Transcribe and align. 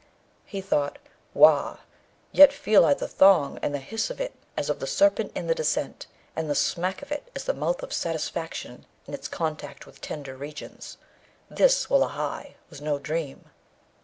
He 0.45 0.61
thought, 0.61 0.97
'Wah! 1.35 1.77
yet 2.31 2.51
feel 2.51 2.83
I 2.85 2.95
the 2.95 3.07
thong, 3.07 3.59
and 3.61 3.71
the 3.71 3.77
hiss 3.77 4.09
of 4.09 4.19
it 4.19 4.33
as 4.57 4.67
of 4.67 4.79
the 4.79 4.87
serpent 4.87 5.31
in 5.35 5.45
the 5.45 5.53
descent, 5.53 6.07
and 6.35 6.49
the 6.49 6.55
smack 6.55 7.03
of 7.03 7.11
it 7.11 7.29
as 7.35 7.43
the 7.43 7.53
mouth 7.53 7.83
of 7.83 7.93
satisfaction 7.93 8.87
in 9.05 9.13
its 9.13 9.27
contact 9.27 9.85
with 9.85 10.01
tender 10.01 10.35
regions. 10.35 10.97
This, 11.51 11.87
wullahy! 11.87 12.55
was 12.71 12.81
no 12.81 12.97
dream.' 12.97 13.51